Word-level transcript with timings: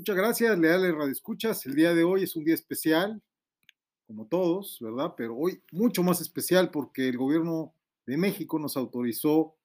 Muchas 0.00 0.16
gracias, 0.16 0.58
leales 0.58 0.94
radioescuchas. 0.94 1.66
El 1.66 1.74
día 1.74 1.92
de 1.92 2.04
hoy 2.04 2.22
es 2.22 2.34
un 2.34 2.42
día 2.42 2.54
especial, 2.54 3.22
como 4.06 4.26
todos, 4.28 4.78
¿verdad? 4.80 5.12
Pero 5.14 5.36
hoy 5.36 5.62
mucho 5.72 6.02
más 6.02 6.22
especial 6.22 6.70
porque 6.70 7.06
el 7.06 7.18
gobierno 7.18 7.74
de 8.06 8.16
México 8.16 8.58
nos 8.58 8.78
autorizó, 8.78 9.58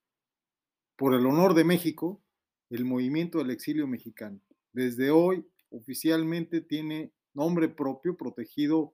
por 0.97 1.13
el 1.13 1.25
honor 1.25 1.53
de 1.53 1.63
México, 1.63 2.21
el 2.69 2.83
movimiento 2.83 3.37
del 3.37 3.51
exilio 3.51 3.87
mexicano. 3.87 4.41
Desde 4.73 5.09
hoy 5.09 5.47
oficialmente 5.69 6.59
tiene 6.59 7.13
nombre 7.33 7.69
propio 7.69 8.17
protegido 8.17 8.93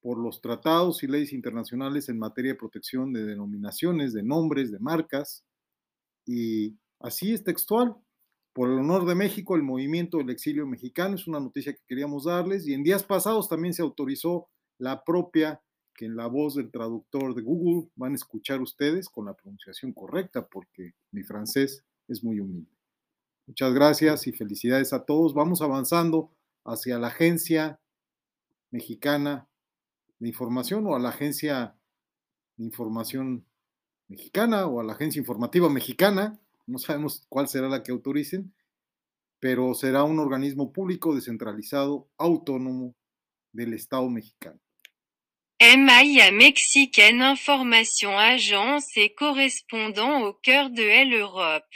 por 0.00 0.16
los 0.16 0.40
tratados 0.40 1.02
y 1.02 1.08
leyes 1.08 1.32
internacionales 1.32 2.08
en 2.08 2.20
materia 2.20 2.52
de 2.52 2.58
protección 2.60 3.12
de 3.12 3.24
denominaciones, 3.24 4.12
de 4.12 4.22
nombres, 4.22 4.70
de 4.70 4.78
marcas. 4.78 5.44
Y 6.24 6.78
así 7.00 7.32
es 7.32 7.42
textual. 7.42 7.96
Por 8.52 8.68
el 8.70 8.78
honor 8.78 9.06
de 9.06 9.14
México, 9.14 9.56
el 9.56 9.62
movimiento 9.62 10.18
del 10.18 10.30
exilio 10.30 10.66
mexicano 10.66 11.14
es 11.14 11.26
una 11.26 11.40
noticia 11.40 11.72
que 11.72 11.82
queríamos 11.86 12.24
darles. 12.24 12.66
Y 12.66 12.74
en 12.74 12.82
días 12.82 13.02
pasados 13.02 13.48
también 13.48 13.72
se 13.72 13.82
autorizó 13.82 14.48
la 14.78 15.04
propia, 15.04 15.62
que 15.94 16.06
en 16.06 16.16
la 16.16 16.26
voz 16.26 16.54
del 16.54 16.70
traductor 16.70 17.34
de 17.34 17.42
Google 17.42 17.88
van 17.96 18.12
a 18.12 18.16
escuchar 18.16 18.60
ustedes 18.60 19.08
con 19.08 19.26
la 19.26 19.34
pronunciación 19.34 19.92
correcta, 19.92 20.46
porque 20.46 20.92
mi 21.10 21.22
francés 21.22 21.84
es 22.08 22.22
muy 22.22 22.40
humilde. 22.40 22.70
Muchas 23.46 23.72
gracias 23.74 24.26
y 24.26 24.32
felicidades 24.32 24.92
a 24.92 25.04
todos. 25.04 25.34
Vamos 25.34 25.62
avanzando 25.62 26.30
hacia 26.64 26.98
la 26.98 27.08
Agencia 27.08 27.80
Mexicana 28.70 29.48
de 30.18 30.28
Información 30.28 30.86
o 30.86 30.94
a 30.94 30.98
la 30.98 31.08
Agencia 31.08 31.74
de 32.56 32.64
Información 32.64 33.44
Mexicana 34.08 34.66
o 34.66 34.80
a 34.80 34.84
la 34.84 34.92
Agencia 34.92 35.18
Informativa 35.18 35.68
Mexicana. 35.68 36.38
No 36.72 36.78
sabemos 36.78 37.26
cuál 37.28 37.48
será 37.48 37.68
la 37.68 37.82
que 37.82 37.92
autoricen, 37.92 38.54
pero 39.38 39.74
será 39.74 40.04
un 40.04 40.18
organismo 40.18 40.72
público 40.72 41.14
descentralizado, 41.14 42.08
autónomo 42.16 42.96
del 43.52 43.74
Estado 43.74 44.08
mexicano. 44.08 44.58
MIA 45.60 46.32
Mexicaine 46.32 47.20
Information 47.20 48.18
Agence 48.18 48.96
et 48.96 49.14
correspondant 49.14 50.24
au 50.24 50.32
cœur 50.42 50.70
de 50.70 51.04
l'Europe. 51.04 51.68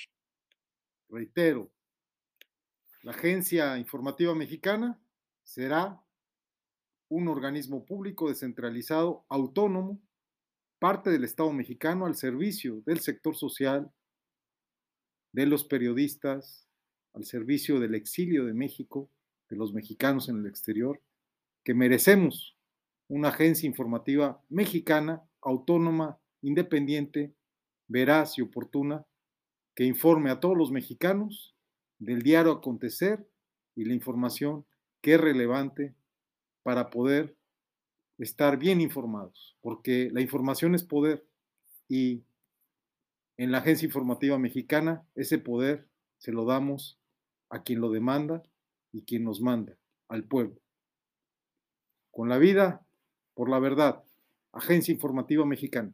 Reitero, 1.11 1.71
la 3.03 3.13
Agencia 3.13 3.77
Informativa 3.77 4.35
Mexicana 4.35 4.99
será 5.45 6.03
un 7.11 7.29
organismo 7.29 7.85
público 7.85 8.31
descentralizado, 8.31 9.27
autónomo, 9.29 10.01
parte 10.79 11.11
del 11.11 11.25
Estado 11.25 11.53
mexicano 11.53 12.07
al 12.07 12.17
servicio 12.17 12.81
del 12.87 13.01
sector 13.01 13.37
social, 13.37 13.93
de 15.37 15.45
los 15.45 15.65
periodistas, 15.65 16.67
al 17.13 17.27
servicio 17.27 17.79
del 17.79 17.95
exilio 17.95 18.47
de 18.47 18.55
México, 18.55 19.11
de 19.51 19.57
los 19.57 19.75
mexicanos 19.75 20.31
en 20.31 20.39
el 20.39 20.47
exterior, 20.47 21.03
que 21.63 21.75
merecemos 21.75 22.57
una 23.07 23.29
agencia 23.29 23.67
informativa 23.67 24.43
mexicana, 24.49 25.23
autónoma, 25.43 26.19
independiente, 26.41 27.35
veraz 27.87 28.39
y 28.39 28.41
oportuna, 28.41 29.05
que 29.75 29.85
informe 29.85 30.31
a 30.31 30.41
todos 30.41 30.57
los 30.57 30.71
mexicanos 30.71 31.55
del 31.99 32.23
diario 32.23 32.53
acontecer 32.53 33.29
y 33.75 33.85
la 33.85 33.93
información 33.93 34.65
que 35.03 35.17
es 35.17 35.21
relevante 35.21 35.95
para 36.63 36.89
poder 36.89 37.37
estar 38.17 38.59
bien 38.59 38.81
informados, 38.81 39.55
porque 39.61 40.09
la 40.15 40.23
información 40.23 40.75
es 40.75 40.83
poder 40.83 41.27
y 41.91 42.25
en 43.37 43.53
la 43.53 43.59
Agencia 43.59 43.87
Informativa 43.87 44.39
Mexicana 44.39 45.05
ese 45.15 45.39
poder 45.39 45.87
se 46.19 46.33
lo 46.33 46.45
damos 46.45 46.99
a 47.51 47.63
quien 47.63 47.81
lo 47.81 47.91
demanda 47.91 48.43
y 48.93 49.03
quien 49.03 49.25
nos 49.25 49.41
manda, 49.41 49.77
al 50.09 50.25
pueblo. 50.25 50.57
Con 52.11 52.29
la 52.29 52.39
vida, 52.39 52.87
por 53.35 53.51
la 53.51 53.59
verdad, 53.59 54.03
Agencia 54.53 54.93
Informativa 54.93 55.45
Mexicana. 55.45 55.93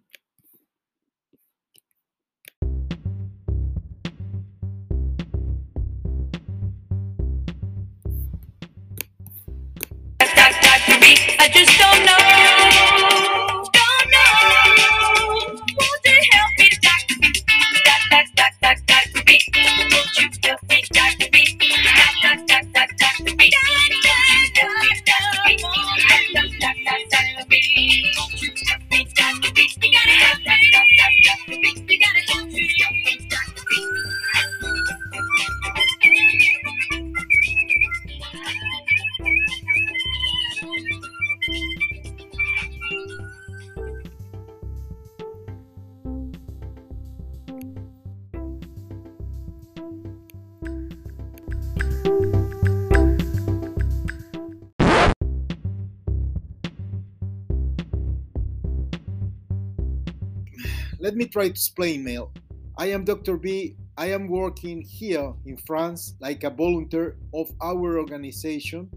Let 61.03 61.17
me 61.17 61.25
try 61.25 61.47
to 61.47 61.51
explain, 61.51 62.05
Mel. 62.05 62.31
I 62.79 62.87
am 62.93 63.03
Dr. 63.03 63.37
B. 63.37 63.75
I 63.99 64.13
am 64.13 64.29
working 64.29 64.81
here 64.81 65.35
in 65.45 65.57
France 65.57 66.15
like 66.21 66.45
a 66.45 66.51
volunteer 66.51 67.17
of 67.35 67.51
our 67.61 67.99
organization. 67.99 68.89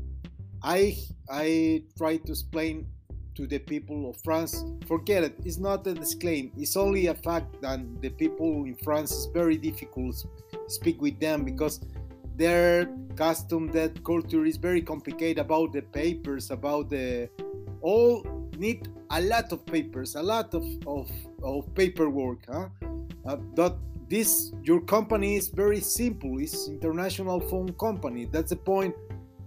I 0.62 0.98
I 1.28 1.82
try 1.98 2.18
to 2.18 2.32
explain 2.32 2.86
to 3.34 3.48
the 3.48 3.58
people 3.58 4.08
of 4.08 4.18
France. 4.24 4.64
Forget 4.86 5.24
it. 5.24 5.34
It's 5.44 5.58
not 5.58 5.88
a 5.88 5.96
disclaim. 5.96 6.52
It's 6.56 6.78
only 6.78 7.08
a 7.08 7.16
fact 7.16 7.60
that 7.62 7.80
the 8.04 8.10
people 8.10 8.66
in 8.66 8.76
France 8.76 9.12
is 9.12 9.26
very 9.34 9.58
difficult 9.58 10.28
to 10.52 10.60
speak 10.68 11.02
with 11.02 11.20
them 11.20 11.44
because 11.44 11.80
their 12.36 12.88
custom, 13.16 13.72
that 13.72 14.04
culture 14.04 14.46
is 14.46 14.58
very 14.58 14.84
complicated 14.84 15.40
about 15.40 15.74
the 15.74 15.82
papers, 15.82 16.52
about 16.52 16.92
the 16.92 17.30
all 17.82 18.24
need 18.58 18.90
a 19.10 19.22
lot 19.22 19.52
of 19.52 19.66
papers, 19.66 20.16
a 20.16 20.22
lot 20.22 20.54
of, 20.54 20.66
of, 20.86 21.10
of 21.46 21.74
paperwork. 21.76 22.40
Huh? 22.48 22.70
Uh, 23.26 23.36
but 23.36 23.78
this 24.10 24.52
your 24.64 24.82
company 24.82 25.36
is 25.36 25.48
very 25.50 25.80
simple. 25.80 26.40
It's 26.40 26.68
international 26.68 27.40
phone 27.40 27.74
company. 27.74 28.26
That's 28.26 28.50
the 28.50 28.58
point. 28.58 28.96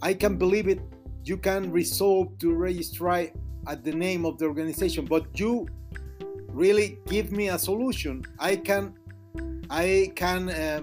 I 0.03 0.15
can 0.15 0.37
believe 0.37 0.69
it. 0.69 0.81
You 1.25 1.37
can 1.37 1.71
resolve 1.71 2.39
to 2.39 2.55
register 2.55 3.09
at 3.67 3.85
the 3.85 3.93
name 3.93 4.25
of 4.25 4.39
the 4.39 4.47
organization, 4.47 5.05
but 5.05 5.27
you 5.39 5.69
really 6.49 6.99
give 7.07 7.33
me 7.33 7.49
a 7.49 7.59
solution. 7.59 8.25
I 8.39 8.57
can 8.57 8.95
I 9.71 10.13
can 10.17 10.49
uh, 10.49 10.83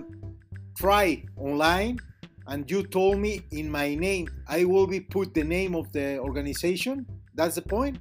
try 0.78 1.24
online, 1.38 2.00
and 2.48 2.70
you 2.70 2.84
told 2.84 3.20
me 3.20 3.42
in 3.52 3.70
my 3.70 3.96
name 3.96 4.28
I 4.48 4.66
will 4.66 4.88
be 4.88 5.00
put 5.00 5.34
the 5.34 5.44
name 5.44 5.76
of 5.76 5.92
the 5.92 6.20
organization. 6.20 7.06
That's 7.34 7.56
the 7.56 7.64
point. 7.64 7.98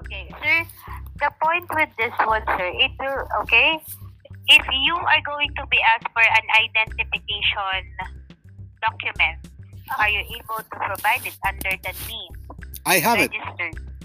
Okay, 0.00 0.28
sir. 0.42 0.66
The 1.22 1.30
point 1.38 1.70
with 1.70 1.88
this 1.94 2.10
one, 2.26 2.42
sir, 2.58 2.74
it 2.74 2.90
will, 2.98 3.22
okay? 3.42 3.78
If 4.48 4.66
you 4.74 4.96
are 4.96 5.22
going 5.22 5.54
to 5.54 5.64
be 5.70 5.78
asked 5.94 6.10
for 6.10 6.18
an 6.18 6.46
identification 6.66 7.82
document, 8.82 9.38
are 10.02 10.10
you 10.10 10.18
able 10.18 10.66
to 10.66 10.74
provide 10.82 11.22
it 11.22 11.38
under 11.46 11.78
that 11.78 11.96
name? 12.10 12.34
I 12.84 12.98
have 12.98 13.20
it. 13.20 13.30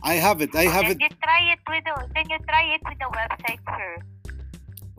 I 0.03 0.13
have 0.13 0.41
it. 0.41 0.53
I 0.53 0.69
have 0.69 0.85
then 0.85 1.01
it. 1.01 1.01
you 1.01 1.09
try 1.25 1.41
it 1.53 1.59
with 1.65 1.83
the 1.89 1.95
then 2.13 2.29
you 2.29 2.37
try 2.45 2.63
it 2.77 2.81
with 2.85 2.99
the 3.01 3.09
website, 3.09 3.61
sir. 3.65 3.97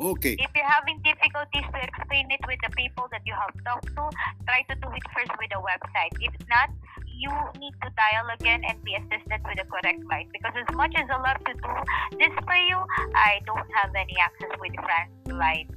Okay. 0.01 0.35
If 0.43 0.51
you're 0.55 0.67
having 0.67 0.99
difficulties 1.07 1.71
to 1.71 1.79
explain 1.87 2.31
it 2.35 2.43
with 2.51 2.59
the 2.67 2.75
people 2.75 3.07
that 3.13 3.23
you 3.27 3.35
have 3.35 3.55
talked 3.63 3.95
to, 3.95 4.11
try 4.43 4.67
to 4.67 4.75
do 4.75 4.89
it 4.91 5.07
first 5.15 5.31
with 5.39 5.51
the 5.55 5.63
website. 5.63 6.15
If 6.19 6.35
not, 6.51 6.71
you 7.19 7.31
need 7.59 7.75
to 7.83 7.91
dial 7.99 8.27
again 8.39 8.63
and 8.69 8.79
be 8.85 8.95
assisted 8.95 9.43
with 9.43 9.59
the 9.59 9.67
correct 9.67 10.03
line. 10.07 10.29
Because 10.33 10.55
as 10.55 10.71
much 10.75 10.95
as 10.97 11.07
I 11.11 11.19
love 11.19 11.43
to 11.45 11.53
do 11.53 11.73
this 12.19 12.35
for 12.47 12.55
you, 12.55 12.79
I 13.15 13.41
don't 13.45 13.67
have 13.83 13.91
any 13.95 14.15
access 14.23 14.55
with 14.61 14.75
France 14.79 15.11
line. 15.27 15.69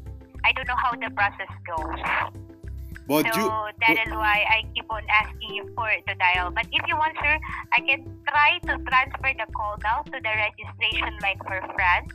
I 0.46 0.54
don't 0.54 0.68
know 0.68 0.78
how 0.78 0.94
the 0.94 1.10
process 1.14 1.50
goes. 1.66 2.00
But 3.08 3.34
so 3.34 3.42
you. 3.42 3.50
that 3.82 3.98
is 4.08 4.14
why 4.14 4.46
I 4.48 4.64
keep 4.74 4.86
on 4.90 5.02
asking 5.10 5.56
you 5.56 5.66
for 5.76 5.90
to 5.90 6.14
dial. 6.16 6.52
But 6.52 6.68
if 6.72 6.88
you 6.88 6.96
want, 6.96 7.18
sir, 7.18 7.38
I 7.74 7.80
can 7.82 8.06
try 8.30 8.60
to 8.70 8.78
transfer 8.86 9.32
the 9.34 9.52
call 9.52 9.76
now 9.84 10.02
to 10.06 10.12
the 10.12 10.34
registration 10.46 11.18
line 11.22 11.42
for 11.46 11.60
France. 11.74 12.14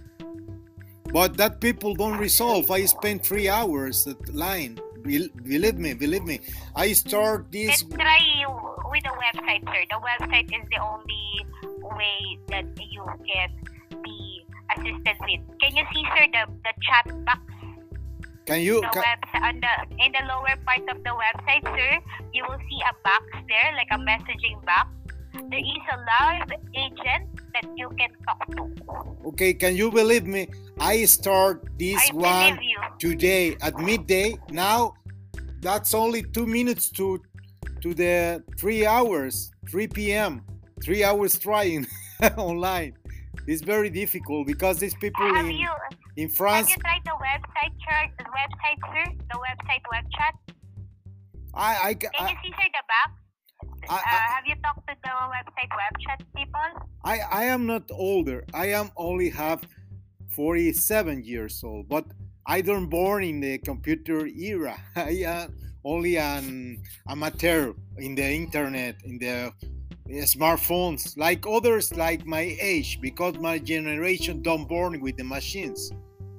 But 1.12 1.37
that 1.37 1.61
people 1.61 1.94
don't 1.94 2.19
resolve. 2.19 2.70
I 2.70 2.84
spent 2.87 3.25
three 3.26 3.49
hours 3.49 4.06
at 4.06 4.34
line 4.34 4.79
Believe 5.06 5.79
me, 5.79 5.94
believe 5.94 6.25
me. 6.25 6.41
I 6.75 6.93
start 6.93 7.47
this. 7.53 7.82
Let's 7.87 7.94
try 7.94 8.19
with 8.91 9.05
the 9.06 9.14
website, 9.14 9.62
sir. 9.62 9.82
The 9.87 10.00
website 10.03 10.50
is 10.50 10.64
the 10.67 10.81
only 10.82 11.47
way 11.82 12.38
that 12.50 12.67
you 12.82 13.06
can 13.23 13.50
be 14.03 14.43
assisted 14.75 15.17
with. 15.23 15.43
Can 15.62 15.76
you 15.76 15.85
see, 15.94 16.05
sir, 16.11 16.26
the, 16.35 16.43
the 16.67 16.73
chat 16.82 17.06
box? 17.25 17.41
Can 18.47 18.61
you? 18.62 18.81
The 18.82 18.91
Can, 18.91 19.03
web 19.03 19.23
on 19.43 19.55
the 19.62 19.75
in 20.03 20.11
the 20.11 20.23
lower 20.26 20.55
part 20.67 20.82
of 20.91 21.03
the 21.03 21.14
website, 21.14 21.62
sir, 21.62 21.99
you 22.35 22.43
will 22.49 22.58
see 22.67 22.81
a 22.82 22.94
box 23.03 23.25
there, 23.47 23.70
like 23.79 23.91
a 23.91 23.99
messaging 24.03 24.58
box. 24.67 24.91
There 25.50 25.62
is 25.62 25.85
a 25.93 25.99
live 26.03 26.50
agent 26.75 27.35
that 27.56 27.70
you 27.76 27.88
can 27.99 28.11
talk 28.26 28.47
to. 28.56 28.62
okay, 29.29 29.53
can 29.55 29.76
you 29.76 29.91
believe 29.91 30.26
me? 30.26 30.49
I 30.81 31.05
start 31.05 31.64
this 31.79 32.00
I 32.11 32.14
one 32.14 32.62
you. 32.62 32.79
today 32.99 33.56
at 33.62 33.79
midday. 33.79 34.37
Now, 34.50 34.94
that's 35.61 35.94
only 35.94 36.23
two 36.23 36.47
minutes 36.47 36.91
to 37.00 37.23
to 37.82 37.94
the 37.94 38.43
three 38.58 38.87
hours, 38.87 39.50
3 39.70 39.87
p.m. 39.88 40.43
Three 40.82 41.05
hours 41.05 41.38
trying 41.38 41.87
online. 42.37 42.94
It's 43.47 43.62
very 43.62 43.91
difficult 43.91 44.47
because 44.47 44.79
these 44.79 44.94
people 44.94 45.25
Have 45.35 45.47
in 45.47 45.56
you 45.56 45.70
in 46.17 46.29
have 46.29 46.37
France. 46.37 46.69
you 46.70 46.76
tried 46.76 47.05
the 47.05 47.17
website, 47.29 47.75
sir? 47.85 48.00
The 48.19 48.25
website, 48.41 48.81
sir? 48.93 49.05
The 49.32 49.38
website 49.49 49.85
web 49.93 50.05
chat? 50.17 50.35
I 51.55 51.70
I, 51.88 51.94
ca- 51.94 52.11
Can 52.17 52.26
I 52.26 52.31
you 52.31 52.37
see, 52.43 52.53
sir, 52.58 52.69
the 52.76 52.85
box? 52.93 53.11
I- 53.90 53.94
uh, 53.94 54.00
I- 54.04 54.34
have 54.34 54.46
you 54.46 54.54
talked 54.62 54.86
to 54.88 54.94
the 55.02 55.08
website 55.08 55.70
web 55.70 56.00
chat 56.00 56.22
people? 56.34 56.88
I, 57.04 57.20
I 57.30 57.44
am 57.44 57.66
not 57.66 57.84
older. 57.90 58.44
I 58.54 58.66
am 58.72 58.90
only 58.96 59.30
have 59.30 59.62
47 60.28 61.22
years 61.24 61.62
old, 61.64 61.88
but 61.88 62.04
I 62.46 62.60
don't 62.60 62.86
born 62.88 63.24
in 63.24 63.40
the 63.40 63.58
computer 63.58 64.26
era. 64.26 64.76
I 64.96 65.22
am 65.24 65.54
only 65.84 66.18
an 66.18 66.82
amateur 67.08 67.72
in 67.98 68.14
the 68.14 68.28
internet, 68.28 68.96
in 69.04 69.18
the 69.18 69.52
smartphones, 70.08 71.16
like 71.16 71.44
others 71.46 71.96
like 71.96 72.26
my 72.26 72.56
age, 72.60 73.00
because 73.00 73.38
my 73.38 73.58
generation 73.58 74.42
don't 74.42 74.68
born 74.68 75.00
with 75.00 75.16
the 75.16 75.24
machines. 75.24 75.92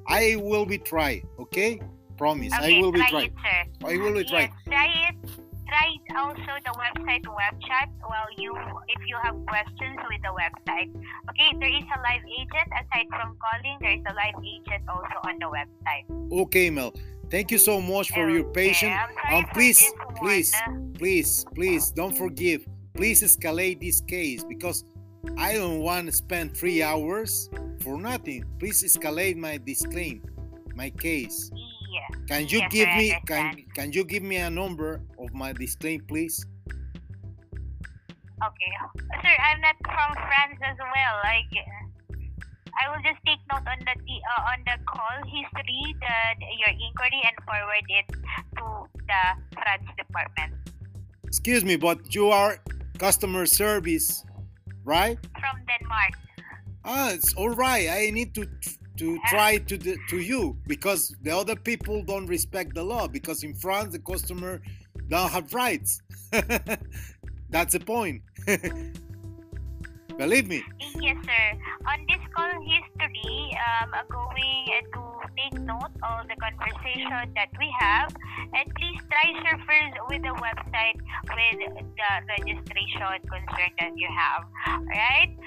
I 0.07 0.37
will 0.39 0.65
be 0.65 0.77
try, 0.77 1.21
okay? 1.39 1.81
Promise. 2.17 2.53
Okay, 2.53 2.77
I 2.77 2.81
will 2.81 2.91
be 2.91 2.99
try 2.99 3.09
try. 3.09 3.21
it. 3.23 3.33
I 3.83 3.97
will 3.97 4.13
be 4.13 4.23
try. 4.23 4.39
Yes, 4.41 4.51
try 4.65 5.09
it. 5.09 5.46
Try 5.67 5.89
also 6.15 6.51
the 6.65 6.73
website 6.79 7.27
web 7.27 7.59
chat 7.67 7.89
while 8.01 8.31
you, 8.37 8.55
if 8.87 9.01
you 9.07 9.17
have 9.23 9.35
questions 9.47 9.97
with 10.09 10.21
the 10.23 10.31
website. 10.31 10.89
Okay, 11.29 11.57
there 11.59 11.69
is 11.69 11.83
a 11.83 11.99
live 12.01 12.23
agent 12.39 12.69
aside 12.71 13.07
from 13.09 13.37
calling. 13.37 13.77
There 13.81 13.91
is 13.91 14.03
a 14.07 14.13
live 14.13 14.39
agent 14.43 14.87
also 14.87 15.17
on 15.27 15.39
the 15.39 15.47
website. 15.47 16.41
Okay, 16.41 16.69
Mel. 16.69 16.93
Thank 17.29 17.51
you 17.51 17.57
so 17.57 17.81
much 17.81 18.11
for 18.11 18.29
your 18.29 18.45
patience. 18.45 18.93
And 18.93 19.11
for 19.29 19.35
um, 19.35 19.45
please, 19.53 19.83
please, 20.15 20.55
please, 20.93 21.45
please 21.53 21.91
don't 21.91 22.15
forgive. 22.17 22.65
Please 22.93 23.21
escalate 23.21 23.81
this 23.81 23.99
case 24.01 24.43
because 24.45 24.85
I 25.37 25.53
don't 25.53 25.79
want 25.79 26.07
to 26.07 26.13
spend 26.13 26.55
three 26.55 26.81
hours 26.81 27.49
for 27.81 27.99
nothing. 27.99 28.45
Please 28.59 28.81
escalate 28.83 29.35
my 29.35 29.57
disclaim, 29.57 30.23
my 30.75 30.89
case. 30.89 31.51
Yeah. 31.53 32.17
Can 32.27 32.47
you 32.47 32.59
Yes, 32.59 32.71
give 32.71 32.87
me 32.95 33.15
can 33.25 33.63
can 33.75 33.91
you 33.91 34.03
give 34.05 34.23
me 34.23 34.37
a 34.37 34.49
number 34.49 35.01
my 35.37 35.53
disclaim, 35.53 36.01
please? 36.07 36.45
Okay. 38.37 38.73
Sir, 39.21 39.33
I'm 39.41 39.61
not 39.61 39.75
from 39.81 40.11
France 40.13 40.59
as 40.61 40.77
well. 40.77 41.13
Like, 41.23 41.53
I 42.81 42.89
will 42.89 43.01
just 43.01 43.17
take 43.25 43.39
note 43.51 43.65
on 43.65 43.79
the 43.81 43.95
t- 44.05 44.21
uh, 44.37 44.51
on 44.53 44.59
the 44.65 44.77
call 44.85 45.17
history, 45.25 45.83
the 46.01 46.15
your 46.61 46.73
inquiry, 46.73 47.21
and 47.25 47.37
forward 47.45 47.85
it 47.89 48.07
to 48.57 48.65
the 49.09 49.23
France 49.53 49.89
department 49.97 50.53
Excuse 51.27 51.63
me, 51.65 51.75
but 51.75 52.13
you 52.15 52.29
are 52.29 52.57
customer 52.97 53.45
service, 53.45 54.23
right? 54.85 55.17
from 55.39 55.57
Denmark. 55.67 56.13
Ah, 56.85 57.11
it's 57.11 57.33
all 57.33 57.49
right. 57.49 57.89
I 57.89 58.09
need 58.11 58.33
to 58.35 58.47
to 58.97 59.19
try 59.27 59.57
to 59.57 59.77
the, 59.77 59.97
to 60.09 60.17
you 60.17 60.57
because 60.67 61.15
the 61.21 61.35
other 61.35 61.55
people 61.55 62.01
don't 62.01 62.25
respect 62.25 62.73
the 62.73 62.83
law 62.83 63.07
because 63.07 63.43
in 63.43 63.53
France 63.53 63.91
the 63.93 63.99
customer 63.99 64.61
don't 65.09 65.31
have 65.31 65.53
rights. 65.53 66.01
That's 67.49 67.73
the 67.73 67.79
point. 67.79 68.21
Believe 70.17 70.49
me. 70.49 70.63
Yes, 70.99 71.17
sir. 71.23 71.47
On 71.85 71.99
this 72.09 72.23
call 72.33 72.49
history, 72.65 73.53
um, 73.53 73.93
I'm 73.93 74.07
going 74.09 74.81
to 74.93 75.07
take 75.37 75.61
note 75.61 75.93
of 76.01 76.27
the 76.27 76.35
conversation 76.41 77.33
that 77.37 77.49
we 77.59 77.69
have, 77.79 78.09
and 78.53 78.65
please 78.75 78.99
try, 79.13 79.29
sir, 79.45 79.57
first 79.61 79.93
with 80.09 80.23
the 80.23 80.33
website 80.41 80.97
with 81.29 81.59
the 81.77 82.11
registration 82.33 83.21
concern 83.29 83.71
that 83.79 83.91
you 83.95 84.09
have. 84.09 84.43
Right? 84.89 85.37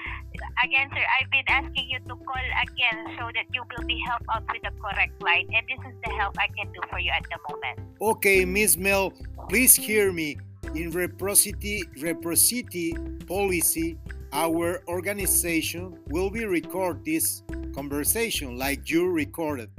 Again, 0.63 0.87
sir, 0.95 1.03
I've 1.19 1.29
been 1.29 1.47
asking 1.47 1.89
you 1.89 1.99
to 2.07 2.15
call 2.15 2.47
again 2.63 3.17
so 3.19 3.27
that 3.35 3.51
you 3.53 3.63
will 3.67 3.85
be 3.85 3.99
helped 4.07 4.25
out 4.33 4.43
with 4.51 4.61
the 4.63 4.71
correct 4.79 5.21
line, 5.21 5.49
and 5.53 5.65
this 5.67 5.79
is 5.83 5.95
the 6.05 6.11
help 6.15 6.35
I 6.39 6.47
can 6.55 6.71
do 6.71 6.79
for 6.89 6.99
you 6.99 7.11
at 7.11 7.23
the 7.23 7.37
moment. 7.49 7.79
Okay, 8.01 8.45
Miss 8.45 8.77
Mel, 8.77 9.11
please 9.51 9.75
hear 9.75 10.13
me. 10.13 10.37
In 10.75 10.91
reciprocity 10.91 11.83
reciprocity 11.99 12.95
policy, 13.27 13.97
our 14.31 14.81
organization 14.87 15.99
will 16.07 16.29
be 16.29 16.45
record 16.45 17.03
this 17.03 17.43
conversation 17.75 18.57
like 18.57 18.89
you 18.89 19.09
recorded. 19.11 19.69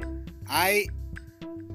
I 0.47 0.85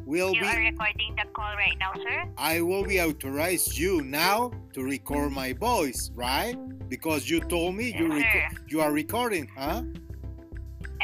will 0.06 0.32
You 0.36 0.42
be 0.42 0.48
are 0.48 0.60
recording 0.60 1.16
the 1.16 1.28
call 1.34 1.56
right 1.58 1.78
now, 1.80 1.94
sir? 1.96 2.30
I 2.38 2.62
will 2.62 2.86
be 2.86 3.02
authorized 3.02 3.76
you 3.76 4.02
now 4.04 4.52
to 4.74 4.84
record 4.84 5.32
my 5.32 5.54
voice, 5.54 6.12
right? 6.14 6.56
Because 6.88 7.28
you 7.28 7.40
told 7.40 7.74
me 7.74 7.96
you 7.98 8.14
Yes, 8.14 8.30
sir. 8.32 8.58
you 8.68 8.82
are 8.82 8.92
recording, 8.92 9.50
huh? 9.58 9.82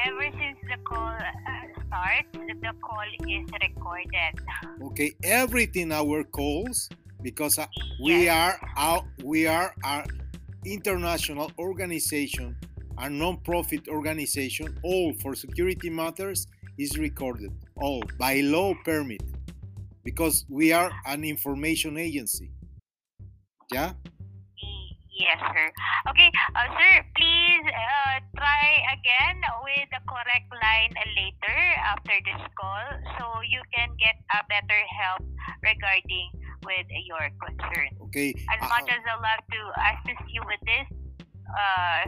Ever 0.05 0.27
since 0.37 0.59
the 0.69 0.77
call 0.85 1.09
uh, 1.09 1.52
starts, 1.93 2.27
the 2.33 2.73
call 2.81 3.09
is 3.27 3.45
recorded. 3.61 4.33
Okay, 4.81 5.13
everything 5.23 5.91
our 5.91 6.23
calls 6.23 6.89
because 7.21 7.57
uh, 7.59 7.65
we 8.01 8.27
are 8.27 8.59
out 8.77 9.05
we 9.23 9.47
are 9.47 9.73
our 9.83 10.05
international 10.65 11.51
organization, 11.59 12.55
a 12.97 13.09
non-profit 13.09 13.87
organization, 13.87 14.77
all 14.83 15.13
for 15.21 15.35
security 15.35 15.89
matters 15.89 16.47
is 16.77 16.97
recorded, 16.97 17.51
all 17.75 18.01
by 18.17 18.41
law 18.41 18.73
permit, 18.83 19.21
because 20.03 20.45
we 20.49 20.71
are 20.73 20.91
an 21.05 21.23
information 21.23 21.97
agency. 21.97 22.49
Yeah. 23.71 23.93
Yes, 25.13 25.37
sir. 25.39 25.69
Okay, 26.09 26.29
uh, 26.57 26.67
sir, 26.73 27.05
please 27.15 27.65
uh, 27.69 28.17
try 28.35 28.81
again 28.97 29.37
with 29.61 29.87
the 29.93 30.01
correct 30.09 30.49
line 30.49 30.93
later 31.15 31.62
after 31.93 32.17
this 32.25 32.41
call 32.57 32.85
so 33.17 33.25
you 33.45 33.61
can 33.69 33.89
get 34.01 34.17
a 34.33 34.41
better 34.49 34.81
help 34.97 35.21
regarding 35.61 36.29
with 36.65 36.87
your 37.05 37.29
concern. 37.37 37.89
Okay. 38.09 38.33
As 38.49 38.61
uh, 38.61 38.69
much 38.69 38.89
as 38.89 39.01
I 39.05 39.15
love 39.21 39.41
to 39.53 39.61
assist 39.93 40.25
you 40.33 40.41
with 40.47 40.61
this, 40.65 40.87
uh, 41.53 42.01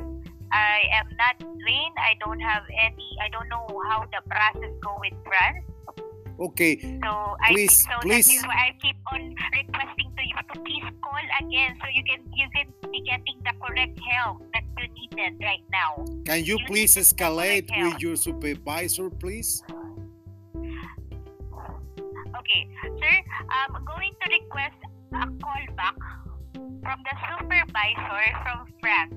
I 0.51 0.89
am 0.95 1.07
not 1.17 1.37
trained. 1.39 1.95
I 1.99 2.15
don't 2.23 2.39
have 2.39 2.63
any. 2.71 3.09
I 3.21 3.29
don't 3.29 3.49
know 3.49 3.67
how 3.89 4.05
the 4.09 4.21
process 4.25 4.73
go 4.81 4.97
with 4.99 5.13
France. 5.27 5.65
okay. 6.39 6.79
So 7.03 7.11
I 7.43 7.51
Please, 7.51 7.83
so 7.83 7.95
please. 8.01 8.25
that 8.25 8.33
is 8.33 8.43
why 8.47 8.57
I 8.67 8.77
keep 8.81 8.97
on 9.11 9.35
requesting 9.53 10.09
to 10.35 10.43
to 10.53 10.59
please 10.61 10.83
call 11.03 11.25
again 11.39 11.77
so 11.81 11.87
you 11.93 12.03
can 12.03 12.21
you 12.35 12.47
can 12.55 12.67
be 12.91 13.01
getting 13.01 13.37
the 13.43 13.53
correct 13.61 13.99
help 14.11 14.43
that 14.53 14.63
you 14.77 14.87
needed 14.93 15.41
right 15.41 15.63
now. 15.71 16.05
Can 16.25 16.43
you 16.43 16.57
You 16.59 16.65
please 16.67 16.95
escalate 16.95 17.69
with 17.71 18.01
your 18.01 18.15
supervisor, 18.15 19.09
please? 19.09 19.63
Okay, 22.39 22.63
sir, 22.83 23.15
I'm 23.49 23.83
going 23.85 24.13
to 24.21 24.25
request 24.29 24.79
a 25.13 25.25
call 25.41 25.65
back 25.75 25.95
from 26.53 26.99
the 27.03 27.15
supervisor 27.27 28.25
from 28.43 28.59
France. 28.81 29.13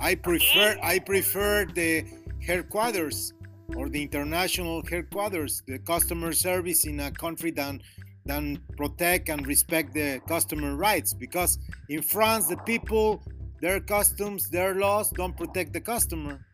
I 0.00 0.14
prefer 0.14 0.78
I 0.82 0.98
prefer 0.98 1.66
the 1.66 2.04
headquarters 2.40 3.32
or 3.76 3.88
the 3.88 4.02
international 4.02 4.82
headquarters, 4.88 5.62
the 5.66 5.78
customer 5.78 6.32
service 6.32 6.86
in 6.86 7.00
a 7.00 7.10
country 7.10 7.50
than 7.50 7.80
than 8.28 8.60
protect 8.76 9.28
and 9.28 9.46
respect 9.46 9.94
the 9.94 10.20
customer 10.28 10.76
rights 10.76 11.12
because 11.12 11.58
in 11.88 12.02
France 12.02 12.46
the 12.46 12.58
people 12.58 13.22
their 13.60 13.80
customs 13.80 14.48
their 14.50 14.74
laws 14.74 15.10
don't 15.10 15.36
protect 15.36 15.72
the 15.72 15.80
customer 15.80 16.44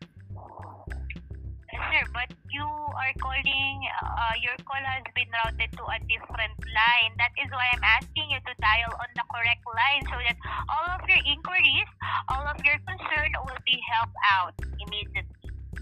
Sir, 1.75 2.07
but 2.15 2.31
you 2.51 2.63
are 2.63 3.13
calling, 3.19 3.75
uh, 3.99 4.35
your 4.39 4.55
call 4.63 4.79
has 4.79 5.03
been 5.11 5.27
routed 5.27 5.71
to 5.75 5.83
a 5.83 5.99
different 6.07 6.55
line. 6.71 7.11
That 7.19 7.35
is 7.35 7.51
why 7.51 7.67
I'm 7.75 7.83
asking 7.83 8.31
you 8.31 8.39
to 8.39 8.53
dial 8.63 8.95
on 8.95 9.09
the 9.11 9.25
correct 9.27 9.63
line 9.67 10.03
so 10.07 10.15
that 10.23 10.39
all 10.71 10.87
of 10.95 11.03
your 11.03 11.19
inquiries, 11.27 11.89
all 12.31 12.47
of 12.47 12.55
your 12.63 12.79
concern 12.87 13.31
will 13.43 13.59
be 13.67 13.75
helped 13.91 14.19
out 14.31 14.55
immediately. 14.79 15.34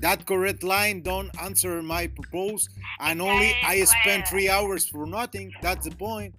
That 0.04 0.26
correct 0.26 0.64
line 0.64 1.02
don't 1.02 1.30
answer 1.42 1.82
my 1.82 2.08
purpose 2.08 2.68
and 3.00 3.22
only 3.22 3.56
I 3.64 3.76
is 3.76 3.90
spend 4.02 4.28
three 4.28 4.50
hours 4.50 4.86
for 4.86 5.06
nothing. 5.06 5.54
That's 5.62 5.88
the 5.88 5.96
point. 5.96 6.36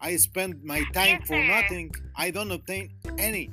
I 0.00 0.16
spend 0.16 0.64
my 0.64 0.84
time 0.94 1.20
for 1.26 1.36
nothing. 1.36 1.90
I 2.16 2.30
don't 2.30 2.50
obtain 2.50 2.94
any. 3.18 3.50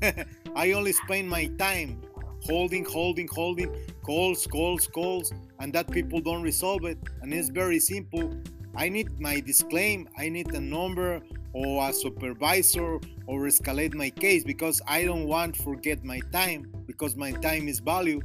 I 0.54 0.70
only 0.70 0.92
spend 0.92 1.28
my 1.28 1.46
time 1.58 2.00
holding, 2.44 2.84
holding, 2.84 3.26
holding 3.26 3.74
calls, 4.04 4.46
calls, 4.46 4.86
calls, 4.86 5.32
and 5.58 5.72
that 5.72 5.90
people 5.90 6.20
don't 6.20 6.42
resolve 6.42 6.84
it. 6.84 6.98
And 7.22 7.34
it's 7.34 7.48
very 7.48 7.80
simple. 7.80 8.36
I 8.76 8.88
need 8.88 9.18
my 9.18 9.40
disclaim. 9.40 10.08
I 10.16 10.28
need 10.28 10.54
a 10.54 10.60
number 10.60 11.22
or 11.52 11.88
a 11.88 11.92
supervisor 11.92 13.00
or 13.26 13.40
escalate 13.48 13.94
my 13.94 14.10
case 14.10 14.44
because 14.44 14.80
I 14.86 15.02
don't 15.02 15.26
want 15.26 15.56
forget 15.56 16.04
my 16.04 16.20
time 16.30 16.72
because 16.86 17.16
my 17.16 17.32
time 17.32 17.66
is 17.66 17.80
value 17.80 18.20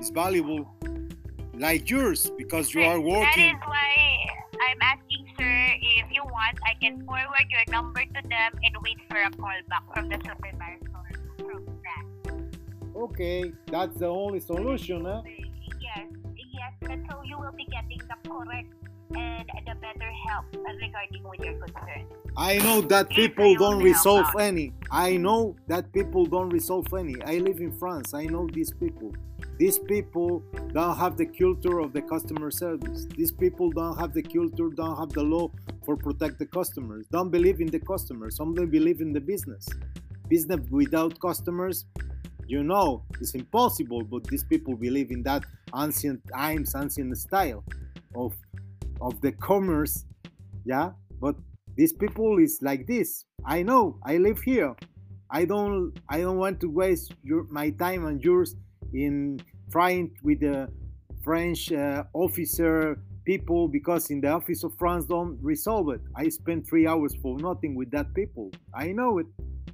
is 0.00 0.10
valuable 0.10 0.68
like 1.54 1.90
yours 1.90 2.30
because 2.36 2.72
you 2.72 2.82
are 2.82 3.00
working. 3.00 3.56
is 3.56 3.60
why 3.66 4.16
I'm 4.70 4.78
asking, 4.80 5.26
sir, 5.38 5.74
if 5.80 6.06
you 6.12 6.22
want, 6.24 6.58
I 6.66 6.74
can 6.80 7.04
forward 7.04 7.46
your 7.50 7.64
number 7.68 8.00
to 8.00 8.28
them 8.28 8.52
and 8.62 8.76
wait 8.82 8.98
for 9.10 9.20
a 9.20 9.30
call 9.30 9.50
back 9.68 9.82
from 9.94 10.08
the 10.08 10.16
supervisor 10.16 10.90
from 11.38 11.66
that. 11.86 12.96
Okay, 12.96 13.52
that's 13.66 13.96
the 13.98 14.06
only 14.06 14.40
solution, 14.40 15.04
huh? 15.04 15.22
Yes, 15.80 16.06
yes, 16.36 16.90
and 16.90 17.06
so 17.10 17.22
you 17.24 17.38
will 17.38 17.52
be 17.52 17.66
getting 17.66 17.98
the 17.98 18.28
correct 18.28 18.72
and 19.16 19.66
the 19.66 19.74
better 19.80 20.12
help 20.28 20.44
regarding 20.54 21.22
with 21.28 21.40
your 21.40 21.54
concern. 21.54 22.04
I 22.36 22.58
know 22.58 22.80
that 22.82 23.08
people 23.10 23.54
don't 23.54 23.82
resolve 23.82 24.26
out. 24.26 24.40
any. 24.40 24.72
I 24.90 25.16
know 25.16 25.56
that 25.66 25.92
people 25.92 26.26
don't 26.26 26.50
resolve 26.50 26.86
any. 26.94 27.20
I 27.22 27.38
live 27.38 27.58
in 27.60 27.72
France. 27.72 28.14
I 28.14 28.26
know 28.26 28.48
these 28.52 28.72
people. 28.72 29.12
These 29.58 29.78
people 29.78 30.42
don't 30.72 30.96
have 30.96 31.16
the 31.16 31.26
culture 31.26 31.80
of 31.80 31.92
the 31.92 32.02
customer 32.02 32.50
service. 32.50 33.06
These 33.16 33.32
people 33.32 33.70
don't 33.70 33.98
have 33.98 34.12
the 34.14 34.22
culture, 34.22 34.68
don't 34.68 34.96
have 34.96 35.10
the 35.10 35.22
law 35.22 35.50
for 35.84 35.96
protect 35.96 36.38
the 36.38 36.46
customers. 36.46 37.06
Don't 37.10 37.30
believe 37.30 37.60
in 37.60 37.66
the 37.66 37.80
customers. 37.80 38.38
Only 38.40 38.66
believe 38.66 39.00
in 39.00 39.12
the 39.12 39.20
business. 39.20 39.68
Business 40.28 40.60
without 40.70 41.18
customers, 41.20 41.86
you 42.46 42.62
know, 42.62 43.02
it's 43.20 43.34
impossible. 43.34 44.04
But 44.04 44.24
these 44.24 44.44
people 44.44 44.76
believe 44.76 45.10
in 45.10 45.22
that 45.24 45.44
ancient 45.74 46.20
times, 46.32 46.74
ancient 46.76 47.16
style 47.18 47.64
of 48.14 48.34
of 49.00 49.20
the 49.20 49.32
commerce. 49.32 50.04
Yeah, 50.64 50.92
but 51.20 51.34
these 51.78 51.92
people 51.92 52.38
is 52.38 52.58
like 52.60 52.86
this 52.88 53.24
i 53.46 53.62
know 53.62 53.96
i 54.04 54.16
live 54.16 54.40
here 54.40 54.74
i 55.30 55.44
don't 55.44 55.92
i 56.08 56.20
don't 56.20 56.36
want 56.36 56.58
to 56.60 56.68
waste 56.68 57.14
your 57.22 57.44
my 57.50 57.70
time 57.70 58.04
and 58.06 58.20
yours 58.22 58.56
in 58.94 59.40
trying 59.70 60.10
with 60.22 60.40
the 60.40 60.68
french 61.22 61.72
uh, 61.72 62.04
officer 62.12 63.00
people 63.24 63.68
because 63.68 64.10
in 64.10 64.20
the 64.20 64.28
office 64.28 64.64
of 64.64 64.72
france 64.78 65.04
don't 65.04 65.38
resolve 65.42 65.90
it 65.90 66.00
i 66.16 66.28
spent 66.28 66.66
three 66.66 66.86
hours 66.86 67.14
for 67.22 67.38
nothing 67.38 67.74
with 67.74 67.90
that 67.90 68.12
people 68.14 68.50
i 68.74 68.88
know 68.88 69.18
it 69.18 69.26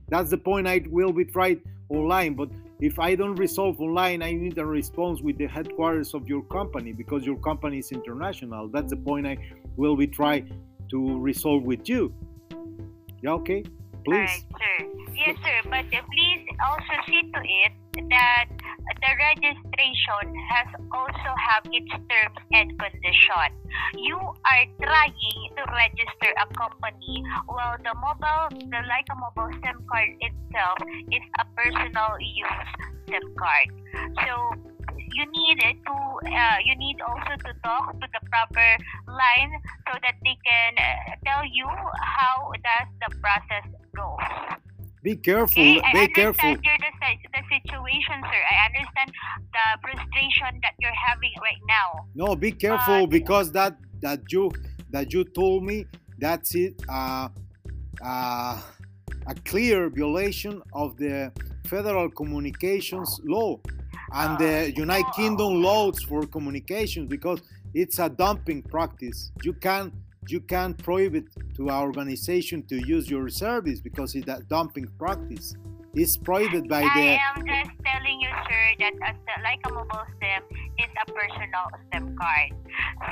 that's 0.08 0.30
the 0.30 0.38
point 0.38 0.66
i 0.66 0.82
will 0.90 1.12
be 1.12 1.24
tried 1.24 1.60
online 1.88 2.34
but 2.34 2.48
if 2.80 2.98
i 2.98 3.14
don't 3.14 3.36
resolve 3.36 3.80
online 3.80 4.22
i 4.22 4.32
need 4.32 4.58
a 4.58 4.66
response 4.66 5.20
with 5.20 5.38
the 5.38 5.46
headquarters 5.46 6.14
of 6.14 6.28
your 6.28 6.42
company 6.44 6.92
because 6.92 7.24
your 7.24 7.36
company 7.36 7.78
is 7.78 7.92
international 7.92 8.68
that's 8.68 8.90
the 8.90 8.96
point 8.96 9.26
i 9.26 9.36
will 9.76 9.96
be 9.96 10.06
try 10.06 10.44
to 10.90 11.18
resolve 11.18 11.62
with 11.64 11.88
you. 11.88 12.14
Yeah, 13.22 13.32
okay? 13.42 13.64
Please. 14.04 14.14
Alright, 14.14 14.44
sir. 14.60 14.86
Yes, 15.14 15.36
sir. 15.42 15.58
But 15.64 15.86
uh, 15.86 16.02
please 16.12 16.46
also 16.62 16.94
see 17.06 17.22
to 17.32 17.40
it 17.42 18.08
that 18.10 18.48
the 19.00 19.12
registration 19.16 20.24
has 20.50 20.68
also 20.92 21.30
have 21.36 21.64
its 21.72 21.90
terms 21.90 22.38
and 22.52 22.68
condition. 22.78 23.48
You 23.94 24.18
are 24.18 24.64
trying 24.82 25.48
to 25.56 25.62
register 25.72 26.30
a 26.36 26.46
company 26.54 27.24
while 27.46 27.76
the 27.78 27.94
mobile, 27.96 28.48
the 28.50 28.80
Lycamobile 28.84 29.52
SIM 29.64 29.84
card 29.88 30.10
itself 30.20 30.78
is 31.10 31.24
a 31.40 31.44
personal 31.56 32.16
use 32.20 32.68
SIM 33.08 33.24
card. 33.38 33.68
So 34.24 34.34
you 35.14 35.24
need 35.30 35.58
it 35.62 35.76
to 35.86 35.94
uh, 35.94 36.56
you 36.64 36.74
need 36.76 36.96
also 37.00 37.34
to 37.46 37.52
talk 37.62 37.92
to 38.00 38.06
the 38.12 38.22
proper 38.30 38.68
line 39.08 39.52
so 39.86 39.98
that 40.02 40.14
they 40.24 40.36
can 40.44 40.72
uh, 40.78 41.14
tell 41.24 41.44
you 41.44 41.66
how 41.66 42.50
does 42.52 42.88
the 43.02 43.10
process 43.20 43.64
go. 43.96 44.16
Be 45.02 45.16
careful. 45.16 45.62
Okay, 45.62 45.82
Be 45.92 46.08
careful. 46.08 46.56
You're 50.84 51.02
having 51.08 51.32
right 51.48 51.62
now. 51.76 51.88
No, 52.14 52.36
be 52.36 52.52
careful 52.52 53.02
But- 53.06 53.10
because 53.18 53.46
that 53.52 53.72
that 54.00 54.20
you 54.32 54.50
that 54.90 55.12
you 55.14 55.24
told 55.24 55.64
me 55.64 55.86
that's 56.18 56.54
it. 56.54 56.74
Uh, 56.88 57.28
uh, 58.04 58.60
a 59.26 59.34
clear 59.50 59.88
violation 59.88 60.54
of 60.74 60.96
the 60.96 61.32
federal 61.66 62.10
communications 62.10 63.20
law 63.24 63.58
and 64.12 64.38
the 64.38 64.72
United 64.76 65.10
Kingdom 65.16 65.62
laws 65.62 66.02
for 66.02 66.26
communications 66.26 67.08
because 67.08 67.40
it's 67.72 67.98
a 67.98 68.08
dumping 68.08 68.62
practice. 68.62 69.32
You 69.42 69.54
can 69.54 69.90
you 70.28 70.40
can't 70.40 70.76
prohibit 70.76 71.24
to 71.56 71.70
our 71.70 71.86
organization 71.86 72.62
to 72.68 72.76
use 72.86 73.10
your 73.10 73.28
service 73.28 73.80
because 73.80 74.14
it's 74.14 74.28
a 74.28 74.42
dumping 74.48 74.88
practice. 74.98 75.54
It's 75.94 76.16
prohibited 76.16 76.68
by 76.68 76.82
I 76.82 76.94
the 76.94 77.00
I 77.00 77.18
am 77.36 77.46
just 77.46 77.70
telling 77.86 78.20
you, 78.20 78.28
sir, 78.50 78.64
that 78.80 78.94
as 79.06 79.16
the, 79.26 79.34
Lycamobile 79.46 80.06
SIM 80.18 80.42
is 80.78 80.90
a 80.90 81.12
personal 81.12 81.66
SIM 81.92 82.16
card. 82.18 82.50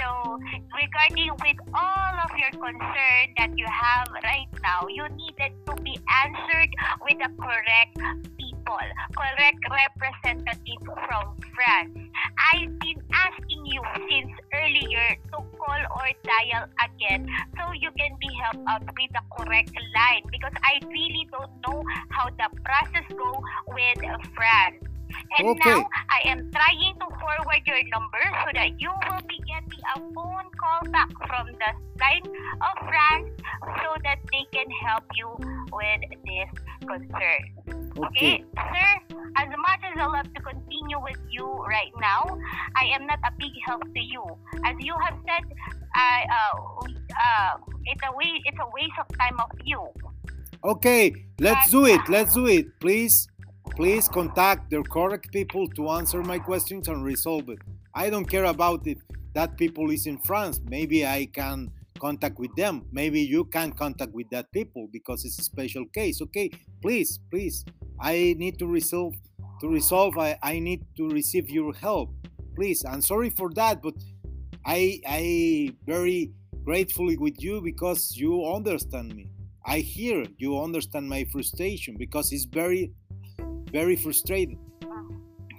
So, 0.03 0.39
regarding 0.75 1.31
with 1.31 1.59
all 1.73 2.15
of 2.25 2.31
your 2.37 2.51
concern 2.51 3.25
that 3.39 3.57
you 3.57 3.67
have 3.71 4.09
right 4.25 4.51
now, 4.63 4.89
you 4.91 5.07
needed 5.15 5.55
to 5.67 5.77
be 5.83 5.97
answered 6.25 6.71
with 7.07 7.19
the 7.23 7.31
correct 7.39 7.99
people, 8.37 8.52
correct 8.65 9.63
representative 9.71 10.83
from 10.85 11.37
France. 11.55 11.99
I've 12.53 12.79
been 12.79 13.03
asking 13.13 13.67
you 13.67 13.83
since 14.09 14.33
earlier 14.55 15.17
to 15.33 15.39
call 15.59 15.83
or 15.97 16.09
dial 16.25 16.67
again 16.85 17.27
so 17.59 17.73
you 17.73 17.91
can 17.97 18.17
be 18.21 18.29
helped 18.43 18.69
out 18.69 18.83
with 18.83 19.11
the 19.13 19.23
correct 19.37 19.73
line 19.95 20.23
because 20.31 20.53
I 20.63 20.81
really 20.87 21.29
don't 21.31 21.51
know 21.67 21.83
how 22.11 22.29
the 22.31 22.49
process 22.65 23.07
go 23.11 23.43
with 23.69 23.99
France. 24.35 24.83
And 25.39 25.49
Okay. 25.49 25.71
now 25.71 25.89
I 26.09 26.29
am 26.29 26.51
trying 26.53 26.95
to 27.01 27.07
forward 27.21 27.63
your 27.67 27.83
number 27.93 28.23
so 28.45 28.51
that 28.55 28.81
you 28.81 28.91
will 29.09 29.23
be 29.29 29.39
getting 29.45 29.83
a 29.95 30.01
phone 30.15 30.49
call 30.57 30.91
back 30.91 31.11
from 31.27 31.47
the 31.53 31.71
side 31.99 32.27
of 32.27 32.89
France 32.89 33.29
so 33.83 33.95
that 34.05 34.19
they 34.33 34.45
can 34.53 34.69
help 34.87 35.05
you 35.15 35.29
with 35.73 36.01
this 36.25 36.51
concern. 36.87 37.82
Okay. 38.07 38.45
Okay, 38.45 38.45
sir, 38.57 39.17
as 39.37 39.49
much 39.49 39.81
as 39.93 39.99
I 39.99 40.07
love 40.07 40.33
to 40.35 40.41
continue 40.43 41.01
with 41.03 41.19
you 41.31 41.47
right 41.69 41.93
now, 42.01 42.39
I 42.77 42.85
am 42.95 43.07
not 43.07 43.19
a 43.25 43.33
big 43.39 43.53
help 43.67 43.83
to 43.83 44.01
you. 44.01 44.25
As 44.65 44.75
you 44.81 44.95
have 45.05 45.19
said, 45.27 45.45
I 45.95 46.25
uh, 46.31 46.87
uh, 46.87 47.57
it's 47.85 48.03
a 48.07 48.17
way, 48.17 48.41
it's 48.45 48.59
a 48.59 48.69
waste 48.73 48.99
of 49.01 49.07
time 49.19 49.39
of 49.41 49.51
you. 49.65 49.89
Okay, 50.65 51.13
let's 51.41 51.71
do 51.71 51.87
it. 51.87 52.01
Let's 52.09 52.35
do 52.35 52.47
it. 52.47 52.67
Please, 52.79 53.29
please 53.75 54.09
contact 54.09 54.71
the 54.71 54.83
correct 54.83 55.33
people 55.33 55.67
to 55.71 55.91
answer 55.91 56.23
my 56.23 56.39
questions 56.39 56.89
and 56.89 57.05
resolve 57.05 57.49
it. 57.49 57.59
I 57.95 58.11
don't 58.11 58.27
care 58.27 58.45
about 58.45 58.87
it. 58.87 58.99
That 59.35 59.57
people 59.57 59.91
is 59.91 60.07
in 60.07 60.19
France. 60.19 60.61
Maybe 60.69 61.07
I 61.07 61.27
can 61.27 61.71
contact 61.99 62.39
with 62.39 62.55
them. 62.55 62.87
Maybe 62.93 63.21
you 63.21 63.45
can 63.45 63.73
contact 63.73 64.13
with 64.13 64.29
that 64.31 64.53
people 64.53 64.89
because 64.93 65.25
it's 65.25 65.39
a 65.39 65.43
special 65.43 65.87
case. 65.87 66.21
Okay, 66.23 66.51
please, 66.81 67.19
please. 67.31 67.65
I 68.03 68.35
need 68.37 68.59
to 68.59 68.67
resolve. 68.67 69.15
To 69.61 69.69
resolve, 69.69 70.19
I, 70.19 70.37
I 70.43 70.59
need 70.59 70.85
to 70.97 71.09
receive 71.09 71.49
your 71.49 71.73
help. 71.73 72.11
Please. 72.57 72.85
I'm 72.85 73.01
sorry 73.01 73.31
for 73.31 73.49
that, 73.55 73.81
but 73.81 73.95
I 74.67 75.01
I 75.07 75.23
very 75.87 76.33
gratefully 76.65 77.17
with 77.17 77.43
you 77.43 77.61
because 77.63 78.17
you 78.17 78.45
understand 78.45 79.15
me. 79.15 79.29
I 79.65 79.79
hear 79.79 80.27
you 80.39 80.61
understand 80.61 81.09
my 81.09 81.25
frustration 81.31 81.97
because 81.97 82.33
it's 82.33 82.45
very, 82.45 82.93
very 83.71 83.97
frustrated. 83.97 84.59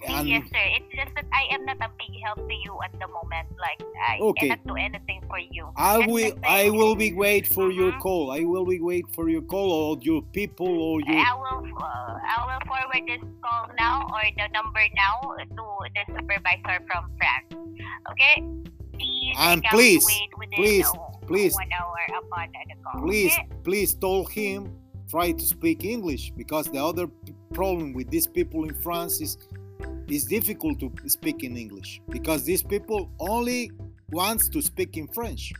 And 0.07 0.27
yes, 0.27 0.43
sir. 0.51 0.65
It's 0.77 0.95
just 0.95 1.15
that 1.15 1.25
I 1.31 1.53
am 1.53 1.65
not 1.65 1.77
a 1.77 1.89
big 1.97 2.13
help 2.23 2.37
to 2.47 2.53
you 2.53 2.77
at 2.83 2.91
the 2.99 3.07
moment. 3.07 3.47
Like 3.59 3.81
I 4.07 4.19
Okay. 4.19 4.49
cannot 4.49 4.67
do 4.67 4.75
anything 4.75 5.21
for 5.27 5.39
you. 5.39 5.69
I 5.77 5.97
That's 5.99 6.11
will, 6.11 6.31
I 6.43 6.69
will 6.69 6.95
be 6.95 7.13
wait 7.13 7.47
for 7.47 7.71
your 7.71 7.91
Mhm. 7.93 7.99
call. 7.99 8.31
I 8.31 8.43
will 8.43 8.65
be 8.65 8.79
wait 8.79 9.05
for 9.15 9.29
your 9.29 9.41
call 9.41 9.71
or 9.71 9.97
your 10.01 10.21
people 10.21 10.67
or 10.67 10.99
your. 11.01 11.17
I 11.17 11.33
will 11.33 11.63
uh, 11.77 12.19
I 12.35 12.37
will 12.47 12.63
forward 12.67 13.03
this 13.07 13.23
call 13.41 13.67
now 13.79 14.07
or 14.13 14.23
the 14.37 14.47
number 14.53 14.83
now 14.95 15.15
to 15.37 15.89
the 15.95 16.03
supervisor 16.15 16.77
from 16.89 17.11
France. 17.17 17.49
Okay? 18.11 18.43
Please, 18.93 19.35
And 19.39 19.63
please, 19.71 20.05
please, 20.55 20.85
uh, 20.85 20.97
please, 21.25 21.53
one 21.55 21.71
hour 21.73 21.97
upon 22.21 22.47
the 22.51 22.75
call. 22.83 23.01
Please, 23.01 23.33
Okay? 23.33 23.47
please 23.63 23.93
told 23.95 24.31
him 24.31 24.71
try 25.09 25.31
to 25.31 25.45
speak 25.45 25.83
English 25.83 26.31
because 26.37 26.67
the 26.67 26.83
other 26.83 27.07
problem 27.53 27.93
with 27.93 28.09
these 28.09 28.27
people 28.27 28.63
in 28.65 28.73
France 28.75 29.19
is 29.21 29.37
it's 30.07 30.25
difficult 30.25 30.79
to 30.79 30.91
speak 31.07 31.43
in 31.43 31.57
English 31.57 32.01
because 32.09 32.43
these 32.43 32.63
people 32.63 33.09
only 33.19 33.71
wants 34.11 34.49
to 34.49 34.61
speak 34.61 34.97
in 34.97 35.07
French. 35.07 35.51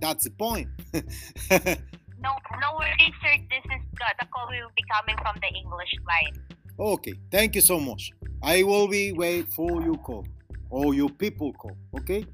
That's 0.00 0.24
the 0.24 0.30
point. 0.30 0.68
No, 2.20 2.30
no 2.60 2.74
worries, 2.76 3.14
sir. 3.22 3.36
This 3.48 3.62
is 3.76 3.82
the, 3.92 4.04
the 4.20 4.26
call 4.34 4.48
will 4.48 4.70
be 4.76 4.82
coming 4.90 5.16
from 5.22 5.36
the 5.40 5.46
English 5.56 5.92
line. 6.10 6.34
okay, 6.78 7.14
thank 7.30 7.54
you 7.54 7.60
so 7.60 7.78
much. 7.78 8.10
I 8.42 8.64
will 8.64 8.88
be 8.88 9.12
wait 9.12 9.52
for 9.52 9.80
your 9.82 9.94
call 9.98 10.26
or 10.70 10.94
your 10.94 11.10
people 11.10 11.52
call. 11.52 11.76
Okay, 11.96 12.26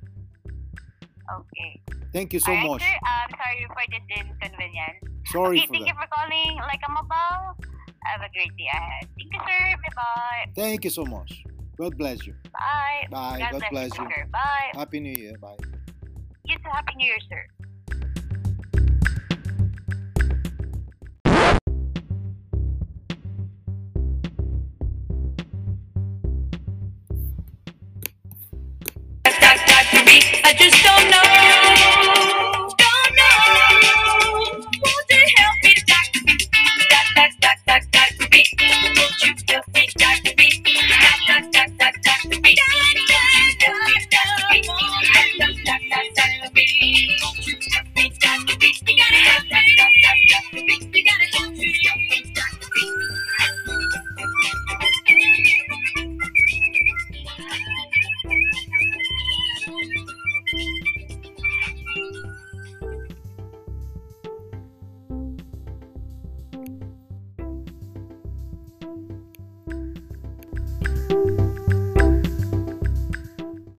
Okay. 1.39 1.81
thank 2.13 2.33
you 2.33 2.41
so 2.41 2.53
Alright, 2.53 2.67
much. 2.67 2.83
sir. 2.83 2.97
Um, 3.13 3.29
sorry 3.41 3.67
for 3.69 3.85
this 3.93 4.05
inconvenience. 4.25 4.99
Sorry 5.27 5.59
okay, 5.59 5.67
for 5.67 5.73
thank 5.75 5.87
you 5.89 5.95
for 6.01 6.09
calling 6.13 6.59
Lycamobile. 6.69 7.74
Have 8.05 8.21
a 8.21 8.31
great 8.33 8.57
day 8.57 8.69
ahead. 8.73 9.09
Thank 9.17 9.33
you, 9.33 9.39
sir. 9.41 9.77
Bye-bye. 9.83 10.53
Thank 10.55 10.85
you 10.85 10.91
so 10.91 11.05
much. 11.05 11.45
God 11.77 11.97
bless 11.97 12.27
you. 12.27 12.35
Bye. 12.53 13.09
Bye. 13.11 13.39
God, 13.41 13.53
God 13.61 13.63
bless 13.71 13.99
you. 13.99 14.05
sir. 14.05 14.27
Bye. 14.31 14.71
Happy 14.75 15.01
New 15.01 15.15
Year. 15.15 15.37
Bye. 15.39 15.57
You 16.45 16.57
too. 16.57 16.71
Happy 16.71 16.95
New 16.97 17.07
Year, 17.07 17.19
sir. 17.29 17.47
I 30.47 30.55
just 30.59 30.85
don't 30.85 31.11
know. 31.11 31.34
Beats 46.85 48.19
got 48.19 48.47
the 48.47 48.57
beats, 48.61 48.83
we 48.87 48.95
got 48.95 49.09
it. 49.11 50.24